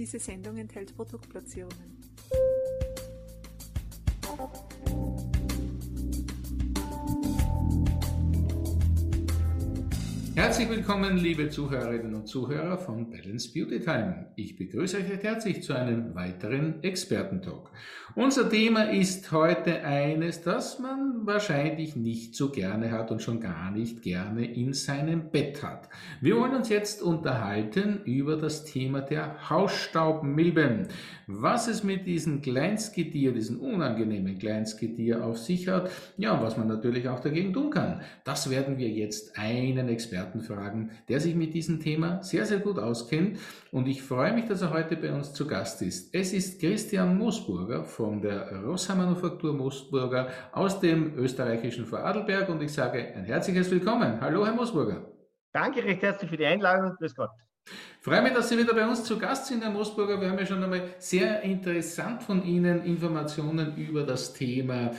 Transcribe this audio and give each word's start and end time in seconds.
Diese 0.00 0.18
Sendung 0.18 0.56
enthält 0.56 0.96
Produktplatzierungen. 0.96 1.98
Herzlich 10.40 10.70
willkommen, 10.70 11.18
liebe 11.18 11.50
Zuhörerinnen 11.50 12.14
und 12.14 12.26
Zuhörer 12.26 12.78
von 12.78 13.10
Balance 13.10 13.52
Beauty 13.52 13.78
Time. 13.78 14.28
Ich 14.36 14.56
begrüße 14.56 14.96
euch 14.96 15.10
recht 15.10 15.22
herzlich 15.22 15.62
zu 15.62 15.74
einem 15.74 16.14
weiteren 16.14 16.82
Expertentalk. 16.82 17.70
Unser 18.14 18.48
Thema 18.48 18.90
ist 18.90 19.30
heute 19.32 19.84
eines, 19.84 20.40
das 20.40 20.78
man 20.78 21.26
wahrscheinlich 21.26 21.94
nicht 21.94 22.34
so 22.34 22.50
gerne 22.50 22.90
hat 22.90 23.10
und 23.10 23.20
schon 23.20 23.38
gar 23.38 23.70
nicht 23.70 24.00
gerne 24.00 24.50
in 24.50 24.72
seinem 24.72 25.30
Bett 25.30 25.62
hat. 25.62 25.90
Wir 26.22 26.36
wollen 26.36 26.54
uns 26.54 26.70
jetzt 26.70 27.02
unterhalten 27.02 28.00
über 28.04 28.36
das 28.36 28.64
Thema 28.64 29.02
der 29.02 29.50
Hausstaubmilben. 29.50 30.88
Was 31.26 31.68
es 31.68 31.84
mit 31.84 32.06
diesem 32.06 32.40
Kleinstgetier, 32.40 33.32
diesem 33.32 33.60
unangenehmen 33.60 34.38
Kleinstgetier 34.38 35.22
auf 35.22 35.38
sich 35.38 35.68
hat, 35.68 35.90
ja, 36.16 36.32
und 36.32 36.42
was 36.42 36.56
man 36.56 36.66
natürlich 36.66 37.08
auch 37.08 37.20
dagegen 37.20 37.52
tun 37.52 37.70
kann. 37.70 38.00
Das 38.24 38.50
werden 38.50 38.78
wir 38.78 38.88
jetzt 38.88 39.38
einen 39.38 39.88
Experten 39.88 40.29
Experten 40.30 40.40
fragen, 40.40 40.90
der 41.08 41.20
sich 41.20 41.34
mit 41.34 41.54
diesem 41.54 41.80
Thema 41.80 42.22
sehr, 42.22 42.46
sehr 42.46 42.58
gut 42.58 42.78
auskennt. 42.78 43.38
Und 43.72 43.88
ich 43.88 44.02
freue 44.02 44.32
mich, 44.32 44.46
dass 44.46 44.62
er 44.62 44.70
heute 44.70 44.96
bei 44.96 45.12
uns 45.12 45.32
zu 45.32 45.46
Gast 45.46 45.82
ist. 45.82 46.14
Es 46.14 46.32
ist 46.32 46.60
Christian 46.60 47.18
Moosburger 47.18 47.84
von 47.84 48.20
der 48.20 48.62
Rossa 48.62 48.94
Manufaktur 48.94 49.52
Moosburger 49.52 50.28
aus 50.52 50.80
dem 50.80 51.14
österreichischen 51.16 51.86
Vorarlberg. 51.86 52.48
Und 52.48 52.62
ich 52.62 52.72
sage 52.72 53.12
ein 53.14 53.24
herzliches 53.24 53.70
Willkommen. 53.70 54.20
Hallo, 54.20 54.44
Herr 54.44 54.54
Moosburger. 54.54 55.06
Danke 55.52 55.82
recht 55.84 56.02
herzlich 56.02 56.30
für 56.30 56.36
die 56.36 56.46
Einladung. 56.46 56.94
Grüß 56.96 57.14
Gott. 57.14 57.30
Freue 58.02 58.22
mich, 58.22 58.32
dass 58.32 58.48
Sie 58.48 58.56
wieder 58.56 58.72
bei 58.72 58.88
uns 58.88 59.04
zu 59.04 59.18
Gast 59.18 59.48
sind, 59.48 59.62
Herr 59.62 59.70
Moosburger. 59.70 60.18
Wir 60.18 60.30
haben 60.30 60.38
ja 60.38 60.46
schon 60.46 60.64
einmal 60.64 60.94
sehr 60.98 61.42
interessant 61.42 62.22
von 62.22 62.42
Ihnen 62.42 62.82
Informationen 62.82 63.76
über 63.76 64.04
das 64.04 64.32
Thema 64.32 64.92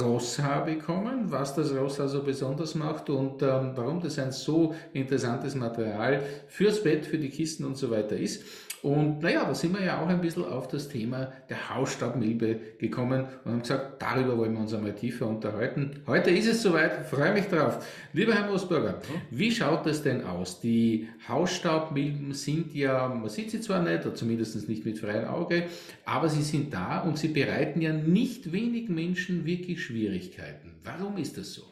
Rosshaar 0.00 0.64
bekommen, 0.64 1.30
was 1.30 1.54
das 1.54 1.72
Rosshaar 1.72 2.08
so 2.08 2.24
besonders 2.24 2.74
macht 2.74 3.08
und 3.08 3.40
ähm, 3.42 3.70
warum 3.76 4.00
das 4.00 4.18
ein 4.18 4.32
so 4.32 4.74
interessantes 4.92 5.54
Material 5.54 6.24
fürs 6.48 6.82
Bett, 6.82 7.06
für 7.06 7.18
die 7.18 7.30
Kisten 7.30 7.64
und 7.64 7.76
so 7.76 7.88
weiter 7.88 8.16
ist. 8.16 8.42
Und 8.82 9.20
naja, 9.20 9.44
da 9.44 9.54
sind 9.54 9.78
wir 9.78 9.84
ja 9.84 10.02
auch 10.02 10.08
ein 10.08 10.20
bisschen 10.20 10.44
auf 10.44 10.68
das 10.68 10.88
Thema 10.88 11.32
der 11.50 11.74
Hausstaubmilbe 11.74 12.58
gekommen 12.78 13.26
und 13.44 13.52
haben 13.52 13.60
gesagt, 13.60 14.00
darüber 14.00 14.38
wollen 14.38 14.54
wir 14.54 14.60
uns 14.60 14.72
einmal 14.72 14.94
tiefer 14.94 15.26
unterhalten. 15.26 16.00
Heute 16.06 16.30
ist 16.30 16.46
es 16.46 16.62
soweit, 16.62 17.06
freue 17.06 17.34
mich 17.34 17.46
drauf. 17.46 17.84
Lieber 18.14 18.34
Herr 18.34 18.48
Moosburger, 18.48 19.00
wie 19.30 19.50
schaut 19.50 19.84
das 19.84 20.02
denn 20.02 20.24
aus? 20.24 20.60
Die 20.60 21.08
Hausstaubmilben 21.28 22.32
sind 22.32 22.74
ja, 22.74 23.08
man 23.08 23.28
sieht 23.28 23.50
sie 23.50 23.60
zwar 23.60 23.82
nicht, 23.82 24.06
oder 24.06 24.14
zumindest 24.14 24.68
nicht 24.68 24.86
mit 24.86 24.98
freiem 24.98 25.28
Auge, 25.28 25.64
aber 26.06 26.28
sie 26.30 26.42
sind 26.42 26.72
da 26.72 27.00
und 27.00 27.18
sie 27.18 27.28
bereiten 27.28 27.82
ja 27.82 27.92
nicht 27.92 28.52
wenig 28.52 28.88
Menschen 28.88 29.44
wirklich 29.44 29.84
Schwierigkeiten. 29.84 30.72
Warum 30.84 31.18
ist 31.18 31.36
das 31.36 31.52
so? 31.52 31.62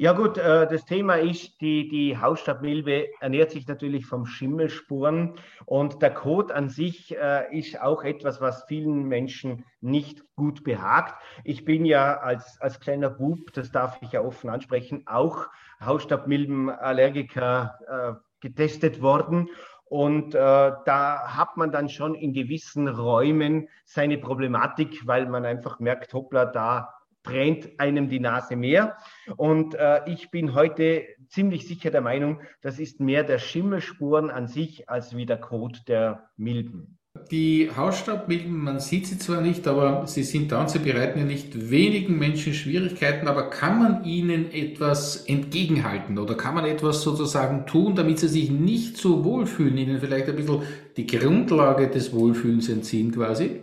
Ja 0.00 0.12
gut, 0.12 0.38
äh, 0.38 0.68
das 0.68 0.84
Thema 0.84 1.16
ist, 1.16 1.60
die, 1.60 1.88
die 1.88 2.16
Hausstaubmilbe 2.16 3.08
ernährt 3.18 3.50
sich 3.50 3.66
natürlich 3.66 4.06
vom 4.06 4.26
Schimmelspuren 4.26 5.34
und 5.66 6.02
der 6.02 6.14
Kot 6.14 6.52
an 6.52 6.68
sich 6.68 7.16
äh, 7.16 7.58
ist 7.58 7.80
auch 7.80 8.04
etwas, 8.04 8.40
was 8.40 8.62
vielen 8.68 9.08
Menschen 9.08 9.64
nicht 9.80 10.22
gut 10.36 10.62
behagt. 10.62 11.20
Ich 11.42 11.64
bin 11.64 11.84
ja 11.84 12.16
als, 12.16 12.60
als 12.60 12.78
kleiner 12.78 13.10
Bub, 13.10 13.52
das 13.54 13.72
darf 13.72 13.98
ich 14.00 14.12
ja 14.12 14.20
offen 14.20 14.50
ansprechen, 14.50 15.02
auch 15.06 15.48
Hausstaubmilbenallergiker 15.84 17.74
äh, 17.88 18.12
getestet 18.38 19.02
worden 19.02 19.48
und 19.84 20.32
äh, 20.32 20.38
da 20.38 21.36
hat 21.36 21.56
man 21.56 21.72
dann 21.72 21.88
schon 21.88 22.14
in 22.14 22.32
gewissen 22.32 22.86
Räumen 22.86 23.68
seine 23.84 24.18
Problematik, 24.18 25.06
weil 25.06 25.26
man 25.26 25.44
einfach 25.44 25.80
merkt, 25.80 26.14
hoppla, 26.14 26.44
da 26.44 26.94
brennt 27.28 27.78
einem 27.78 28.08
die 28.08 28.20
Nase 28.20 28.56
mehr. 28.56 28.96
Und 29.36 29.74
äh, 29.74 30.00
ich 30.10 30.30
bin 30.30 30.54
heute 30.54 31.04
ziemlich 31.28 31.68
sicher 31.68 31.90
der 31.90 32.00
Meinung, 32.00 32.40
das 32.62 32.78
ist 32.78 33.00
mehr 33.00 33.22
der 33.22 33.38
Schimmelspuren 33.38 34.30
an 34.30 34.46
sich 34.46 34.88
als 34.88 35.14
wie 35.14 35.26
der 35.26 35.36
Kot 35.36 35.82
der 35.88 36.30
Milben. 36.36 36.98
Die 37.30 37.70
Hausstaubmilben, 37.76 38.56
man 38.56 38.80
sieht 38.80 39.06
sie 39.06 39.18
zwar 39.18 39.40
nicht, 39.42 39.66
aber 39.66 40.06
sie 40.06 40.22
sind 40.22 40.52
da 40.52 40.60
und 40.60 40.70
sie 40.70 40.78
bereiten 40.78 41.18
ja 41.18 41.24
nicht 41.24 41.70
wenigen 41.70 42.18
Menschen 42.18 42.54
Schwierigkeiten, 42.54 43.28
aber 43.28 43.50
kann 43.50 43.78
man 43.78 44.04
ihnen 44.04 44.50
etwas 44.52 45.26
entgegenhalten 45.26 46.16
oder 46.18 46.36
kann 46.36 46.54
man 46.54 46.64
etwas 46.64 47.02
sozusagen 47.02 47.66
tun, 47.66 47.96
damit 47.96 48.20
sie 48.20 48.28
sich 48.28 48.50
nicht 48.50 48.96
so 48.96 49.24
wohlfühlen, 49.24 49.76
ihnen 49.76 50.00
vielleicht 50.00 50.28
ein 50.28 50.36
bisschen 50.36 50.62
die 50.96 51.06
Grundlage 51.06 51.88
des 51.88 52.14
Wohlfühlens 52.14 52.68
entziehen 52.68 53.12
quasi? 53.12 53.60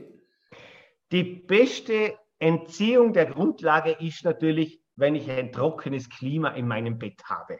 Die 1.11 1.23
beste 1.23 2.15
Entziehung 2.45 3.11
der 3.11 3.25
Grundlage 3.25 3.91
ist 3.91 4.23
natürlich, 4.23 4.79
wenn 4.95 5.15
ich 5.15 5.29
ein 5.31 5.51
trockenes 5.51 6.09
Klima 6.09 6.49
in 6.49 6.67
meinem 6.67 6.99
Bett 6.99 7.23
habe. 7.25 7.57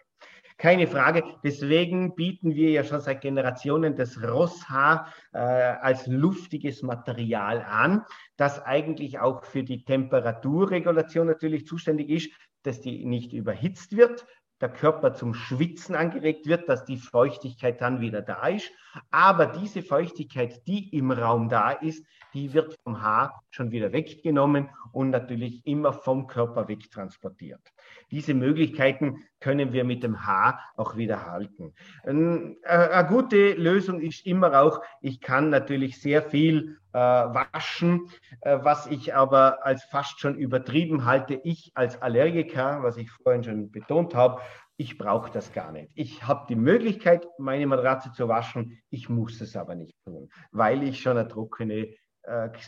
Keine 0.57 0.85
Frage. 0.85 1.23
Deswegen 1.43 2.13
bieten 2.13 2.53
wir 2.53 2.69
ja 2.69 2.83
schon 2.83 3.01
seit 3.01 3.21
Generationen 3.21 3.95
das 3.95 4.21
Rosshaar 4.21 5.11
äh, 5.33 5.39
als 5.39 6.05
luftiges 6.05 6.83
Material 6.83 7.61
an, 7.63 8.05
das 8.37 8.61
eigentlich 8.61 9.17
auch 9.17 9.43
für 9.43 9.63
die 9.63 9.83
Temperaturregulation 9.83 11.25
natürlich 11.25 11.65
zuständig 11.65 12.09
ist, 12.09 12.31
dass 12.61 12.79
die 12.79 13.05
nicht 13.05 13.33
überhitzt 13.33 13.97
wird, 13.97 14.25
der 14.61 14.69
Körper 14.69 15.13
zum 15.13 15.33
Schwitzen 15.33 15.95
angeregt 15.95 16.47
wird, 16.47 16.69
dass 16.69 16.85
die 16.85 16.97
Feuchtigkeit 16.97 17.81
dann 17.81 17.99
wieder 17.99 18.21
da 18.21 18.47
ist. 18.47 18.71
Aber 19.11 19.47
diese 19.47 19.81
Feuchtigkeit, 19.81 20.65
die 20.67 20.95
im 20.95 21.11
Raum 21.11 21.49
da 21.49 21.71
ist, 21.71 22.05
die 22.33 22.53
wird 22.53 22.77
vom 22.83 23.01
Haar 23.01 23.43
schon 23.49 23.71
wieder 23.71 23.91
weggenommen 23.91 24.69
und 24.91 25.09
natürlich 25.09 25.65
immer 25.65 25.93
vom 25.93 26.27
Körper 26.27 26.67
wegtransportiert. 26.67 27.74
Diese 28.11 28.33
Möglichkeiten 28.33 29.23
können 29.39 29.73
wir 29.73 29.83
mit 29.83 30.03
dem 30.03 30.25
Haar 30.25 30.59
auch 30.75 30.95
wieder 30.95 31.25
halten. 31.25 31.73
Äh, 32.03 32.09
eine 32.11 33.07
gute 33.07 33.53
Lösung 33.53 34.01
ist 34.01 34.25
immer 34.25 34.59
auch, 34.61 34.81
ich 35.01 35.21
kann 35.21 35.49
natürlich 35.49 36.01
sehr 36.01 36.23
viel 36.23 36.77
äh, 36.93 36.97
waschen, 36.97 38.09
äh, 38.41 38.59
was 38.61 38.87
ich 38.87 39.13
aber 39.13 39.65
als 39.65 39.83
fast 39.85 40.19
schon 40.19 40.35
übertrieben 40.35 41.05
halte. 41.05 41.39
Ich 41.43 41.71
als 41.75 42.01
Allergiker, 42.01 42.83
was 42.83 42.97
ich 42.97 43.11
vorhin 43.11 43.43
schon 43.43 43.71
betont 43.71 44.15
habe, 44.15 44.41
ich 44.77 44.97
brauche 44.97 45.31
das 45.31 45.53
gar 45.53 45.71
nicht. 45.71 45.89
Ich 45.93 46.27
habe 46.27 46.47
die 46.49 46.55
Möglichkeit, 46.55 47.25
meine 47.37 47.65
Matratze 47.65 48.11
zu 48.11 48.27
waschen. 48.27 48.81
Ich 48.89 49.09
muss 49.09 49.39
es 49.39 49.55
aber 49.55 49.75
nicht 49.75 49.95
tun, 50.03 50.29
weil 50.51 50.83
ich 50.83 51.01
schon 51.01 51.17
eine 51.17 51.27
trockene 51.27 51.93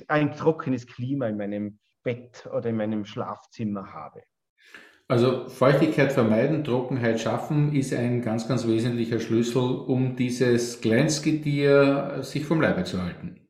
ein 0.07 0.35
trockenes 0.35 0.85
Klima 0.85 1.27
in 1.27 1.37
meinem 1.37 1.79
Bett 2.03 2.47
oder 2.53 2.69
in 2.69 2.77
meinem 2.77 3.05
Schlafzimmer 3.05 3.91
habe. 3.91 4.21
Also 5.09 5.47
Feuchtigkeit 5.47 6.11
vermeiden, 6.11 6.65
Trockenheit 6.65 7.21
schaffen 7.21 7.73
ist 7.73 7.93
ein 7.93 8.21
ganz, 8.21 8.47
ganz 8.47 8.67
wesentlicher 8.67 9.21
Schlüssel, 9.21 9.61
um 9.61 10.17
dieses 10.17 10.81
Kleinstgetier 10.81 12.19
sich 12.23 12.45
vom 12.45 12.59
Leibe 12.59 12.83
zu 12.83 13.01
halten. 13.01 13.47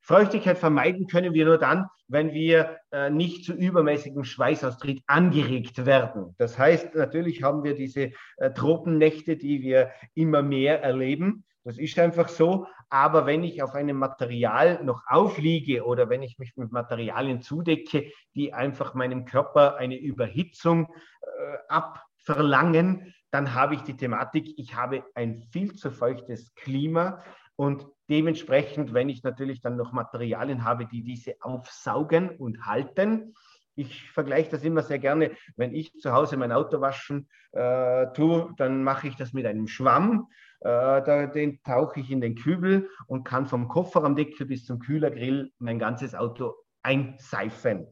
Feuchtigkeit 0.00 0.56
vermeiden 0.56 1.06
können 1.06 1.34
wir 1.34 1.44
nur 1.44 1.58
dann, 1.58 1.84
wenn 2.06 2.32
wir 2.32 2.78
äh, 2.90 3.10
nicht 3.10 3.44
zu 3.44 3.52
übermäßigem 3.52 4.24
Schweißaustritt 4.24 5.02
angeregt 5.06 5.84
werden. 5.84 6.34
Das 6.38 6.58
heißt, 6.58 6.94
natürlich 6.94 7.42
haben 7.42 7.62
wir 7.64 7.74
diese 7.74 8.12
äh, 8.38 8.50
Tropennächte, 8.54 9.36
die 9.36 9.60
wir 9.60 9.90
immer 10.14 10.40
mehr 10.40 10.82
erleben. 10.82 11.44
Das 11.68 11.76
ist 11.76 11.98
einfach 11.98 12.30
so. 12.30 12.66
Aber 12.88 13.26
wenn 13.26 13.44
ich 13.44 13.62
auf 13.62 13.74
einem 13.74 13.98
Material 13.98 14.82
noch 14.84 15.02
aufliege 15.06 15.84
oder 15.84 16.08
wenn 16.08 16.22
ich 16.22 16.38
mich 16.38 16.56
mit 16.56 16.72
Materialien 16.72 17.42
zudecke, 17.42 18.10
die 18.34 18.54
einfach 18.54 18.94
meinem 18.94 19.26
Körper 19.26 19.76
eine 19.76 19.98
Überhitzung 19.98 20.86
äh, 21.20 21.56
abverlangen, 21.68 23.14
dann 23.30 23.52
habe 23.52 23.74
ich 23.74 23.82
die 23.82 23.98
Thematik, 23.98 24.54
ich 24.56 24.76
habe 24.76 25.04
ein 25.14 25.42
viel 25.52 25.74
zu 25.74 25.90
feuchtes 25.90 26.54
Klima 26.54 27.22
und 27.54 27.86
dementsprechend, 28.08 28.94
wenn 28.94 29.10
ich 29.10 29.22
natürlich 29.22 29.60
dann 29.60 29.76
noch 29.76 29.92
Materialien 29.92 30.64
habe, 30.64 30.86
die 30.86 31.02
diese 31.02 31.34
aufsaugen 31.42 32.30
und 32.30 32.64
halten, 32.64 33.34
ich 33.74 34.10
vergleiche 34.10 34.50
das 34.50 34.64
immer 34.64 34.82
sehr 34.82 34.98
gerne, 34.98 35.32
wenn 35.56 35.74
ich 35.74 35.92
zu 36.00 36.12
Hause 36.12 36.38
mein 36.38 36.50
Auto 36.50 36.80
waschen 36.80 37.28
äh, 37.52 38.06
tue, 38.14 38.54
dann 38.56 38.82
mache 38.82 39.06
ich 39.06 39.16
das 39.16 39.34
mit 39.34 39.44
einem 39.44 39.68
Schwamm 39.68 40.28
äh, 40.60 41.02
da, 41.02 41.26
den 41.26 41.62
tauche 41.62 42.00
ich 42.00 42.10
in 42.10 42.20
den 42.20 42.34
Kübel 42.34 42.88
und 43.06 43.24
kann 43.24 43.46
vom 43.46 43.68
Kofferraumdeckel 43.68 44.46
bis 44.46 44.64
zum 44.64 44.78
Kühlergrill 44.78 45.52
mein 45.58 45.78
ganzes 45.78 46.14
Auto 46.14 46.54
einseifen, 46.82 47.86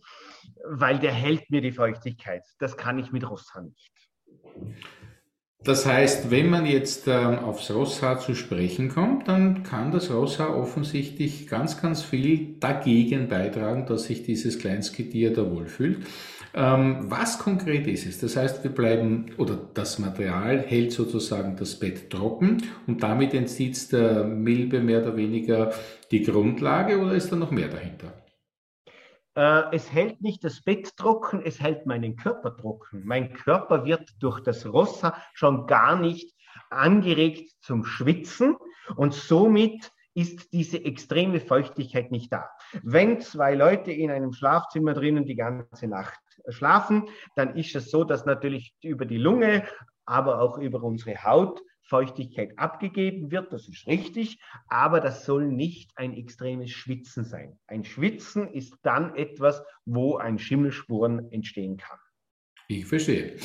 weil 0.65 0.99
der 0.99 1.13
hält 1.13 1.51
mir 1.51 1.61
die 1.61 1.73
Feuchtigkeit. 1.73 2.43
Das 2.59 2.77
kann 2.77 2.99
ich 2.99 3.13
mit 3.13 3.29
Rosshaar 3.29 3.63
nicht. 3.63 3.93
Das 5.67 5.85
heißt, 5.85 6.31
wenn 6.31 6.49
man 6.49 6.65
jetzt 6.65 7.09
ähm, 7.09 7.41
aufs 7.41 7.73
Rosshaar 7.73 8.21
zu 8.21 8.37
sprechen 8.37 8.89
kommt, 8.89 9.27
dann 9.27 9.65
kann 9.65 9.91
das 9.91 10.13
Rosshaar 10.13 10.57
offensichtlich 10.57 11.49
ganz, 11.49 11.83
ganz 11.83 12.03
viel 12.03 12.57
dagegen 12.61 13.29
beitragen, 13.29 13.85
dass 13.85 14.05
sich 14.05 14.23
dieses 14.23 14.61
Kleinstgetier 14.61 15.33
da 15.33 15.51
wohlfühlt. 15.51 16.07
Ähm, 16.57 17.11
was 17.11 17.39
konkret 17.39 17.87
ist 17.87 18.07
es? 18.07 18.19
Das 18.19 18.35
heißt, 18.35 18.65
wir 18.65 18.71
bleiben, 18.71 19.27
oder 19.37 19.57
das 19.75 19.99
Material 19.99 20.59
hält 20.59 20.91
sozusagen 20.91 21.55
das 21.57 21.79
Bett 21.79 22.09
trocken 22.09 22.63
und 22.87 23.03
damit 23.03 23.35
entzieht 23.35 23.93
der 23.93 24.25
Milbe 24.25 24.81
mehr 24.81 25.03
oder 25.03 25.19
weniger 25.19 25.75
die 26.11 26.23
Grundlage 26.23 26.99
oder 26.99 27.13
ist 27.13 27.31
da 27.31 27.37
noch 27.37 27.51
mehr 27.51 27.69
dahinter? 27.69 28.11
Äh, 29.35 29.65
es 29.73 29.93
hält 29.93 30.23
nicht 30.23 30.45
das 30.45 30.63
Bett 30.63 30.97
trocken, 30.97 31.43
es 31.45 31.61
hält 31.61 31.85
meinen 31.85 32.17
Körper 32.17 32.57
trocken. 32.57 33.03
Mein 33.05 33.35
Körper 33.35 33.85
wird 33.85 34.15
durch 34.21 34.41
das 34.41 34.65
Rossa 34.65 35.15
schon 35.35 35.67
gar 35.67 36.01
nicht 36.01 36.35
angeregt 36.71 37.53
zum 37.61 37.85
Schwitzen 37.85 38.57
und 38.97 39.13
somit 39.13 39.93
ist 40.17 40.53
diese 40.53 40.83
extreme 40.83 41.41
Feuchtigkeit 41.41 42.11
nicht 42.11 42.33
da. 42.33 42.49
Wenn 42.83 43.21
zwei 43.21 43.55
Leute 43.55 43.93
in 43.93 44.11
einem 44.11 44.33
Schlafzimmer 44.33 44.95
drinnen 44.95 45.27
die 45.27 45.37
ganze 45.37 45.87
Nacht 45.87 46.19
schlafen, 46.49 47.05
dann 47.37 47.55
ist 47.55 47.77
es 47.77 47.91
so, 47.91 48.03
dass 48.03 48.25
natürlich 48.25 48.75
über 48.83 49.05
die 49.05 49.19
Lunge, 49.19 49.65
aber 50.07 50.41
auch 50.41 50.59
über 50.59 50.83
unsere 50.83 51.23
Haut 51.23 51.61
Feuchtigkeit 51.83 52.59
abgegeben 52.59 53.31
wird, 53.31 53.53
das 53.53 53.69
ist 53.69 53.87
richtig, 53.87 54.41
aber 54.69 55.01
das 55.01 55.25
soll 55.25 55.47
nicht 55.47 55.93
ein 55.97 56.15
extremes 56.15 56.71
Schwitzen 56.71 57.25
sein. 57.25 57.59
Ein 57.69 57.85
Schwitzen 57.85 58.49
ist 58.53 58.75
dann 58.83 59.15
etwas, 59.15 59.63
wo 59.85 60.17
ein 60.17 60.39
Schimmelspuren 60.39 61.31
entstehen 61.31 61.77
kann. 61.77 61.99
Ich 62.69 62.87
verstehe. 62.87 63.37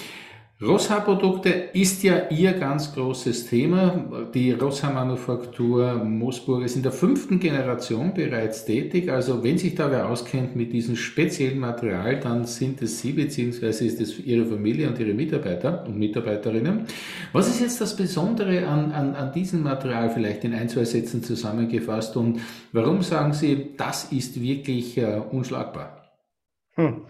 Rosshaar-Produkte 0.62 1.50
ist 1.50 2.04
ja 2.04 2.30
Ihr 2.30 2.54
ganz 2.54 2.94
großes 2.94 3.48
Thema. 3.48 4.28
Die 4.32 4.52
Rosshaar-Manufaktur 4.52 5.96
Moosburg 6.04 6.64
ist 6.64 6.76
in 6.76 6.84
der 6.84 6.92
fünften 6.92 7.40
Generation 7.40 8.14
bereits 8.14 8.66
tätig. 8.66 9.12
Also 9.12 9.44
wenn 9.44 9.58
sich 9.58 9.74
da 9.74 9.90
wer 9.90 10.08
auskennt 10.08 10.56
mit 10.56 10.72
diesem 10.72 10.96
speziellen 10.96 11.58
Material, 11.58 12.20
dann 12.20 12.46
sind 12.46 12.80
es 12.84 13.02
Sie 13.02 13.14
beziehungsweise 13.14 13.86
ist 13.86 14.00
es 14.00 14.20
Ihre 14.20 14.46
Familie 14.46 14.88
und 14.88 15.00
Ihre 15.00 15.16
Mitarbeiter 15.16 15.84
und 15.88 15.98
Mitarbeiterinnen. 15.98 16.86
Was 17.34 17.48
ist 17.48 17.60
jetzt 17.60 17.82
das 17.82 17.96
Besondere 17.96 18.68
an, 18.68 18.92
an, 18.92 19.16
an 19.16 19.34
diesem 19.34 19.64
Material 19.64 20.12
vielleicht 20.12 20.44
in 20.44 20.54
ein, 20.54 20.70
zwei 20.70 20.86
Sätzen 20.86 21.24
zusammengefasst 21.24 22.16
und 22.16 22.40
warum 22.72 23.02
sagen 23.02 23.34
Sie, 23.34 23.72
das 23.78 24.12
ist 24.12 24.40
wirklich 24.40 25.00
uh, 25.00 25.24
unschlagbar? 25.32 26.04
Hm. 26.76 27.02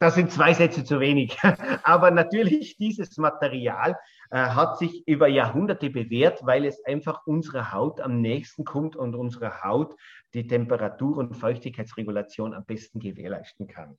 Das 0.00 0.14
sind 0.14 0.30
zwei 0.30 0.54
Sätze 0.54 0.84
zu 0.84 1.00
wenig. 1.00 1.38
Aber 1.82 2.10
natürlich, 2.12 2.76
dieses 2.76 3.16
Material 3.18 3.98
äh, 4.30 4.38
hat 4.38 4.78
sich 4.78 5.06
über 5.08 5.26
Jahrhunderte 5.26 5.90
bewährt, 5.90 6.46
weil 6.46 6.64
es 6.64 6.84
einfach 6.84 7.26
unserer 7.26 7.72
Haut 7.72 8.00
am 8.00 8.20
nächsten 8.20 8.64
kommt 8.64 8.94
und 8.94 9.16
unserer 9.16 9.64
Haut 9.64 9.96
die 10.34 10.46
Temperatur- 10.46 11.16
und 11.16 11.36
Feuchtigkeitsregulation 11.36 12.54
am 12.54 12.64
besten 12.64 13.00
gewährleisten 13.00 13.66
kann. 13.66 13.96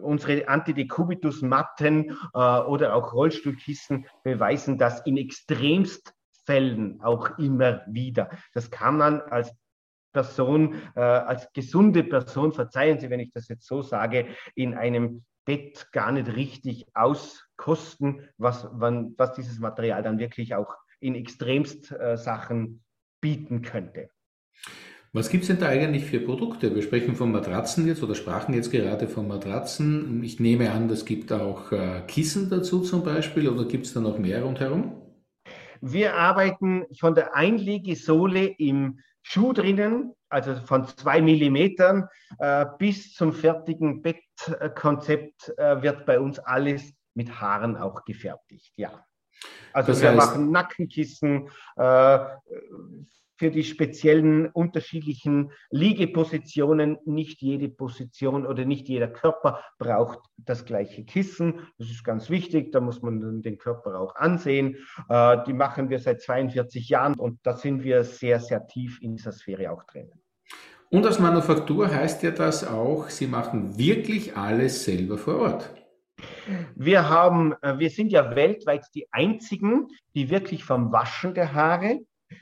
Unsere 0.00 0.46
Antidecubitus-Matten 0.48 2.16
äh, 2.32 2.38
oder 2.38 2.94
auch 2.94 3.12
Rollstuhlkissen 3.12 4.06
beweisen 4.22 4.78
das 4.78 5.04
in 5.06 5.16
Extremstfällen 5.16 7.00
auch 7.02 7.36
immer 7.38 7.82
wieder. 7.88 8.30
Das 8.54 8.70
kann 8.70 8.96
man 8.98 9.20
als 9.22 9.52
Person, 10.16 10.76
äh, 10.94 11.00
als 11.00 11.52
gesunde 11.52 12.02
Person, 12.02 12.54
verzeihen 12.54 12.98
Sie, 12.98 13.10
wenn 13.10 13.20
ich 13.20 13.32
das 13.34 13.48
jetzt 13.48 13.66
so 13.66 13.82
sage, 13.82 14.28
in 14.54 14.72
einem 14.72 15.24
Bett 15.44 15.88
gar 15.92 16.10
nicht 16.10 16.34
richtig 16.34 16.86
auskosten, 16.94 18.26
was, 18.38 18.66
wann, 18.72 19.12
was 19.18 19.34
dieses 19.34 19.58
Material 19.58 20.02
dann 20.02 20.18
wirklich 20.18 20.54
auch 20.54 20.74
in 21.00 21.14
extremst 21.14 21.92
äh, 21.92 22.16
Sachen 22.16 22.82
bieten 23.20 23.60
könnte. 23.60 24.08
Was 25.12 25.28
gibt 25.28 25.42
es 25.42 25.48
denn 25.48 25.58
da 25.58 25.68
eigentlich 25.68 26.06
für 26.06 26.20
Produkte? 26.20 26.74
Wir 26.74 26.80
sprechen 26.80 27.14
von 27.14 27.30
Matratzen 27.30 27.86
jetzt 27.86 28.02
oder 28.02 28.14
sprachen 28.14 28.54
jetzt 28.54 28.70
gerade 28.70 29.06
von 29.06 29.28
Matratzen. 29.28 30.24
Ich 30.24 30.40
nehme 30.40 30.70
an, 30.70 30.88
es 30.88 31.04
gibt 31.04 31.30
auch 31.30 31.72
äh, 31.72 32.00
Kissen 32.08 32.48
dazu 32.48 32.80
zum 32.80 33.04
Beispiel 33.04 33.48
oder 33.48 33.66
gibt 33.66 33.84
es 33.84 33.92
da 33.92 34.00
noch 34.00 34.18
mehr 34.18 34.42
rundherum? 34.42 35.02
Wir 35.82 36.14
arbeiten 36.14 36.86
von 36.98 37.14
der 37.14 37.36
Einlegesohle 37.36 38.46
im 38.46 39.00
Schuh 39.28 39.52
drinnen, 39.52 40.14
also 40.28 40.54
von 40.54 40.86
zwei 40.86 41.20
Millimetern 41.20 42.08
äh, 42.38 42.64
bis 42.78 43.12
zum 43.12 43.32
fertigen 43.32 44.00
Bettkonzept 44.00 45.52
äh, 45.58 45.82
wird 45.82 46.06
bei 46.06 46.20
uns 46.20 46.38
alles 46.38 46.94
mit 47.14 47.40
Haaren 47.40 47.76
auch 47.76 48.04
gefertigt, 48.04 48.72
ja. 48.76 49.04
Also 49.72 49.90
das 49.90 50.02
wir 50.02 50.12
machen 50.12 50.52
Nackenkissen, 50.52 51.50
äh, 51.74 52.18
für 53.36 53.50
die 53.50 53.64
speziellen 53.64 54.48
unterschiedlichen 54.50 55.52
Liegepositionen. 55.70 56.98
Nicht 57.04 57.42
jede 57.42 57.68
Position 57.68 58.46
oder 58.46 58.64
nicht 58.64 58.88
jeder 58.88 59.08
Körper 59.08 59.60
braucht 59.78 60.20
das 60.36 60.64
gleiche 60.64 61.04
Kissen. 61.04 61.60
Das 61.78 61.88
ist 61.88 62.04
ganz 62.04 62.30
wichtig. 62.30 62.72
Da 62.72 62.80
muss 62.80 63.02
man 63.02 63.42
den 63.42 63.58
Körper 63.58 64.00
auch 64.00 64.14
ansehen. 64.16 64.76
Äh, 65.08 65.38
die 65.46 65.52
machen 65.52 65.90
wir 65.90 65.98
seit 65.98 66.20
42 66.20 66.88
Jahren 66.88 67.14
und 67.14 67.38
da 67.42 67.54
sind 67.54 67.84
wir 67.84 68.04
sehr, 68.04 68.40
sehr 68.40 68.66
tief 68.66 68.98
in 69.02 69.16
dieser 69.16 69.32
Sphäre 69.32 69.70
auch 69.72 69.84
drin. 69.84 70.10
Und 70.88 71.04
als 71.04 71.18
Manufaktur 71.18 71.92
heißt 71.92 72.22
ja 72.22 72.30
das 72.30 72.66
auch, 72.66 73.08
Sie 73.08 73.26
machen 73.26 73.76
wirklich 73.76 74.36
alles 74.36 74.84
selber 74.84 75.18
vor 75.18 75.40
Ort. 75.40 75.74
Wir 76.74 77.08
haben, 77.08 77.54
äh, 77.62 77.78
wir 77.78 77.90
sind 77.90 78.12
ja 78.12 78.34
weltweit 78.34 78.86
die 78.94 79.06
einzigen, 79.12 79.88
die 80.14 80.30
wirklich 80.30 80.64
vom 80.64 80.92
Waschen 80.92 81.34
der 81.34 81.52
Haare 81.52 82.00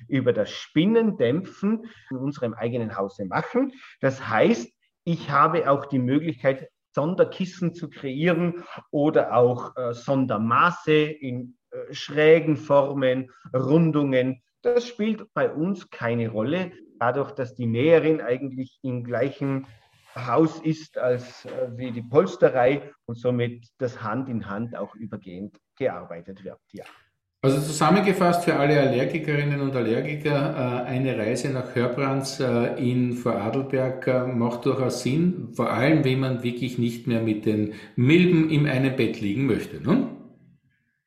über 0.08 0.32
das 0.32 0.50
Spinnen, 0.50 1.16
Dämpfen 1.16 1.84
in 2.10 2.16
unserem 2.16 2.54
eigenen 2.54 2.96
Hause 2.96 3.26
machen. 3.26 3.72
Das 4.00 4.28
heißt, 4.28 4.72
ich 5.04 5.30
habe 5.30 5.70
auch 5.70 5.86
die 5.86 5.98
Möglichkeit, 5.98 6.68
Sonderkissen 6.94 7.74
zu 7.74 7.90
kreieren 7.90 8.64
oder 8.90 9.34
auch 9.34 9.76
äh, 9.76 9.92
Sondermaße 9.92 10.92
in 10.92 11.56
äh, 11.70 11.92
schrägen 11.92 12.56
Formen, 12.56 13.30
Rundungen. 13.52 14.42
Das 14.62 14.86
spielt 14.86 15.26
bei 15.34 15.52
uns 15.52 15.90
keine 15.90 16.28
Rolle, 16.28 16.72
dadurch, 16.98 17.32
dass 17.32 17.54
die 17.54 17.66
Näherin 17.66 18.20
eigentlich 18.20 18.78
im 18.82 19.02
gleichen 19.04 19.66
Haus 20.14 20.60
ist 20.60 20.96
als 20.96 21.44
äh, 21.44 21.68
wie 21.76 21.90
die 21.90 22.02
Polsterei 22.02 22.92
und 23.06 23.16
somit 23.16 23.66
das 23.78 24.00
Hand 24.00 24.28
in 24.28 24.48
Hand 24.48 24.76
auch 24.76 24.94
übergehend 24.94 25.58
gearbeitet 25.76 26.44
wird. 26.44 26.60
Ja. 26.72 26.84
Also 27.44 27.60
zusammengefasst 27.60 28.44
für 28.44 28.56
alle 28.56 28.80
Allergikerinnen 28.80 29.60
und 29.60 29.76
Allergiker, 29.76 30.86
äh, 30.86 30.88
eine 30.88 31.18
Reise 31.18 31.50
nach 31.50 31.74
Hörbrands 31.74 32.40
äh, 32.40 32.68
in 32.76 33.12
Vorarlberg 33.12 34.06
äh, 34.06 34.26
macht 34.28 34.64
durchaus 34.64 35.02
Sinn, 35.02 35.50
vor 35.52 35.70
allem 35.70 36.04
wenn 36.04 36.20
man 36.20 36.42
wirklich 36.42 36.78
nicht 36.78 37.06
mehr 37.06 37.20
mit 37.20 37.44
den 37.44 37.74
Milben 37.96 38.48
in 38.48 38.66
einem 38.66 38.96
Bett 38.96 39.20
liegen 39.20 39.44
möchte. 39.44 39.78
Ne? 39.82 40.08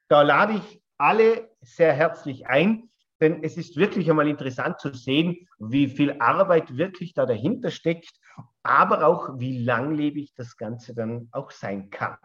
Da 0.09 0.21
lade 0.21 0.61
ich 0.61 0.79
alle 0.99 1.49
sehr 1.61 1.93
herzlich 1.93 2.45
ein, 2.45 2.83
denn 3.19 3.43
es 3.43 3.57
ist 3.57 3.75
wirklich 3.75 4.07
einmal 4.07 4.27
interessant 4.27 4.79
zu 4.79 4.93
sehen, 4.93 5.47
wie 5.57 5.87
viel 5.87 6.17
Arbeit 6.19 6.77
wirklich 6.77 7.15
da 7.15 7.25
dahinter 7.25 7.71
steckt, 7.71 8.13
aber 8.61 9.07
auch 9.07 9.39
wie 9.39 9.57
langlebig 9.63 10.35
das 10.35 10.55
Ganze 10.55 10.93
dann 10.93 11.29
auch 11.31 11.49
sein 11.49 11.89
kann. 11.89 12.17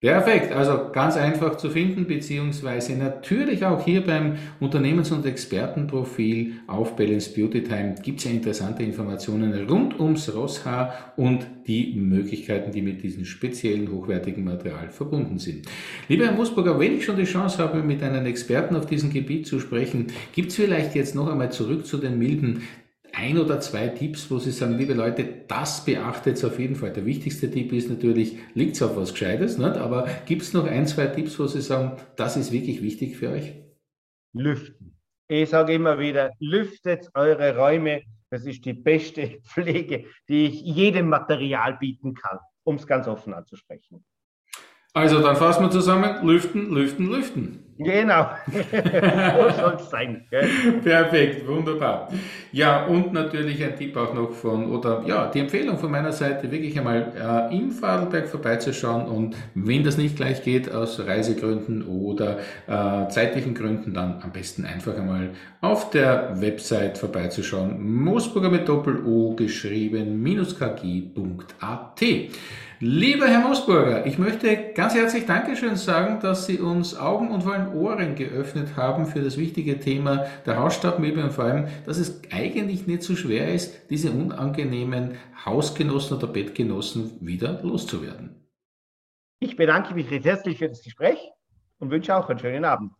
Perfekt, 0.04 0.52
also 0.52 0.92
ganz 0.92 1.16
einfach 1.16 1.56
zu 1.56 1.70
finden, 1.70 2.06
beziehungsweise 2.06 2.94
natürlich 2.98 3.64
auch 3.64 3.86
hier 3.86 4.02
beim 4.02 4.36
Unternehmens- 4.60 5.14
und 5.14 5.26
Expertenprofil 5.26 6.56
auf 6.68 6.98
Balance 6.98 7.32
Beauty 7.34 7.64
Time 7.64 7.96
gibt 8.04 8.20
es 8.20 8.26
ja 8.26 8.32
interessante 8.32 8.84
Informationen 8.84 9.54
rund 9.66 9.98
ums 10.02 10.36
Rosshaar 10.36 11.14
und 11.16 11.48
die 11.68 11.94
Möglichkeiten, 11.96 12.74
die 12.74 12.82
mit 12.82 13.02
diesem 13.02 13.24
speziellen 13.24 13.90
hochwertigen 13.94 14.44
Material 14.44 14.90
verbunden 14.90 15.40
sind. 15.40 15.68
Lieber 16.10 16.26
Herr 16.26 16.34
Musburger, 16.34 16.78
wenn 16.78 16.98
ich 16.98 17.06
schon 17.06 17.16
die 17.16 17.24
Chance 17.24 17.60
habe, 17.60 17.82
mit 17.82 18.04
einem 18.04 18.26
Experten 18.26 18.76
auf 18.76 18.86
diesem 18.86 19.10
Gebiet 19.10 19.48
zu 19.48 19.62
sprechen, 19.62 20.08
gibt 20.36 20.50
es 20.50 20.58
vielleicht 20.58 20.96
jetzt 20.96 21.16
noch 21.16 21.32
einmal 21.32 21.54
zurück 21.54 21.86
zu 21.86 21.98
den 21.98 22.20
milden 22.20 22.64
ein 23.14 23.38
oder 23.38 23.60
zwei 23.60 23.88
Tipps, 23.90 24.30
wo 24.30 24.40
Sie 24.40 24.52
sagen, 24.52 24.78
liebe 24.78 24.94
Leute, 24.94 25.24
das 25.48 25.86
beachtet 25.86 26.44
auf 26.44 26.60
jeden 26.60 26.76
Fall. 26.76 26.92
Der 26.92 27.06
wichtigste 27.06 27.50
Tipp 27.50 27.72
ist 27.72 27.90
natürlich, 27.90 28.38
liegt 28.56 28.82
auf 28.82 28.98
was 28.98 29.12
Gescheites, 29.12 29.58
nicht? 29.58 29.78
aber 29.78 30.08
gibt 30.26 30.42
es 30.42 30.54
noch 30.54 30.66
ein, 30.66 30.88
zwei 30.88 31.08
Tipps, 31.08 31.38
wo 31.40 31.46
Sie 31.46 31.62
sagen, 31.62 31.98
das 32.16 32.36
ist 32.38 32.52
wirklich 32.52 32.82
wichtig 32.82 33.16
für 33.16 33.30
euch? 33.30 33.54
Lüften. 34.34 35.00
Ich 35.28 35.50
sage 35.50 35.74
immer 35.74 36.00
wieder, 36.00 36.34
lüftet 36.40 37.10
eure 37.14 37.56
Räume. 37.56 38.02
Das 38.30 38.46
ist 38.46 38.66
die 38.66 38.74
beste 38.74 39.40
Pflege, 39.44 40.06
die 40.28 40.46
ich 40.48 40.62
jedem 40.62 41.08
Material 41.08 41.78
bieten 41.78 42.16
kann, 42.16 42.40
um 42.64 42.76
es 42.76 42.88
ganz 42.88 43.08
offen 43.08 43.34
anzusprechen. 43.34 44.04
Also 44.96 45.22
dann 45.22 45.36
fassen 45.36 45.64
wir 45.64 45.72
zusammen, 45.72 46.26
lüften, 46.26 46.72
lüften, 46.72 47.10
lüften. 47.10 47.73
Genau, 47.78 48.28
so 48.52 49.62
soll 49.62 49.74
es 49.78 49.90
sein. 49.90 50.26
Gell? 50.30 50.48
Perfekt, 50.84 51.48
wunderbar. 51.48 52.10
Ja, 52.52 52.86
und 52.86 53.14
natürlich 53.14 53.64
ein 53.64 53.76
Tipp 53.76 53.98
auch 53.98 54.14
noch 54.14 54.32
von, 54.32 54.72
oder 54.72 55.04
ja, 55.08 55.28
die 55.28 55.40
Empfehlung 55.40 55.78
von 55.80 55.90
meiner 55.90 56.12
Seite, 56.12 56.52
wirklich 56.52 56.78
einmal 56.78 57.50
äh, 57.52 57.56
im 57.56 57.72
Vorarlberg 57.72 58.28
vorbeizuschauen 58.28 59.08
und 59.08 59.36
wenn 59.56 59.84
das 59.84 59.98
nicht 59.98 60.16
gleich 60.16 60.44
geht, 60.44 60.72
aus 60.72 61.00
Reisegründen 61.00 61.84
oder 61.88 62.38
äh, 62.68 63.08
zeitlichen 63.10 63.56
Gründen, 63.56 63.94
dann 63.94 64.22
am 64.24 64.32
besten 64.32 64.66
einfach 64.66 64.96
einmal 64.96 65.32
auf 65.62 65.90
der 65.90 66.40
Website 66.42 66.98
vorbeizuschauen. 66.98 68.04
Moosburger 68.04 68.50
mit 68.50 68.68
Doppel-O 68.68 69.36
geschrieben, 69.36 70.22
minus 70.22 70.58
kg.at. 70.60 72.04
Lieber 72.86 73.28
Herr 73.28 73.40
Moosburger, 73.40 74.06
ich 74.06 74.18
möchte 74.18 74.74
ganz 74.76 74.94
herzlich 74.94 75.26
Dankeschön 75.26 75.78
sagen, 75.78 76.20
dass 76.22 76.48
Sie 76.48 76.60
uns 76.60 77.00
Augen 77.00 77.30
und 77.30 77.44
vor 77.44 77.54
allem 77.64 77.76
Ohren 77.76 78.16
geöffnet 78.16 78.76
haben 78.76 79.06
für 79.06 79.22
das 79.22 79.38
wichtige 79.38 79.80
Thema 79.80 80.26
der 80.46 80.60
Hausstaubmilbe 80.60 81.24
und 81.24 81.32
vor 81.32 81.46
allem, 81.46 81.68
dass 81.86 81.98
es 81.98 82.22
eigentlich 82.32 82.88
nicht 82.88 83.04
so 83.04 83.16
schwer 83.16 83.54
ist, 83.54 83.90
diese 83.90 84.12
unangenehmen 84.12 85.18
Hausgenossen 85.46 86.18
oder 86.18 86.28
Bettgenossen 86.28 87.18
wieder 87.22 87.62
loszuwerden. 87.64 88.48
Ich 89.40 89.56
bedanke 89.56 89.94
mich 89.94 90.10
recht 90.10 90.26
herzlich 90.26 90.58
für 90.58 90.70
das 90.70 90.84
Gespräch 90.84 91.20
und 91.80 91.92
wünsche 91.92 92.16
auch 92.16 92.30
einen 92.30 92.40
schönen 92.40 92.66
Abend. 92.66 92.94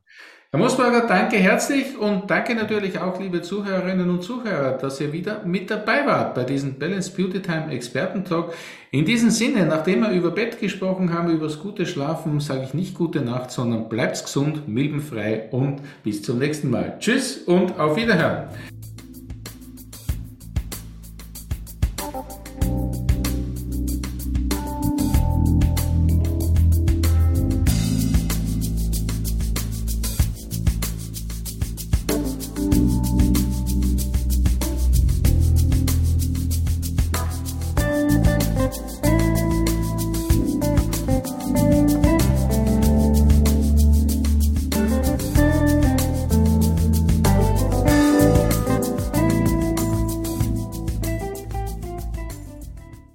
Herr 0.54 0.60
Moosberger, 0.60 1.08
danke 1.08 1.38
herzlich 1.38 1.98
und 1.98 2.30
danke 2.30 2.54
natürlich 2.54 3.00
auch, 3.00 3.20
liebe 3.20 3.42
Zuhörerinnen 3.42 4.08
und 4.08 4.22
Zuhörer, 4.22 4.74
dass 4.74 5.02
ihr 5.02 5.12
wieder 5.12 5.44
mit 5.46 5.72
dabei 5.72 6.06
wart 6.06 6.36
bei 6.36 6.44
diesem 6.44 6.78
Balance 6.78 7.10
Beauty 7.10 7.42
Time 7.42 7.72
Experten-Talk. 7.72 8.54
In 8.92 9.04
diesem 9.04 9.32
Sinne, 9.32 9.66
nachdem 9.66 10.02
wir 10.02 10.12
über 10.12 10.30
Bett 10.30 10.60
gesprochen 10.60 11.12
haben, 11.12 11.32
über 11.32 11.48
das 11.48 11.60
gute 11.60 11.88
Schlafen, 11.88 12.40
sage 12.40 12.66
ich 12.66 12.76
nicht 12.76 12.94
gute 12.94 13.22
Nacht, 13.22 13.50
sondern 13.50 13.90
bleibt's 13.90 14.26
gesund, 14.26 14.68
milbenfrei 14.68 15.50
und 15.50 15.82
bis 16.04 16.22
zum 16.22 16.38
nächsten 16.38 16.70
Mal. 16.70 16.98
Tschüss 17.00 17.38
und 17.38 17.80
auf 17.80 17.98
Wiederhören. 17.98 18.50